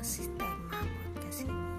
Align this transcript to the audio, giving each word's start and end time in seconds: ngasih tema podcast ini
ngasih 0.00 0.32
tema 0.40 0.80
podcast 0.80 1.44
ini 1.44 1.69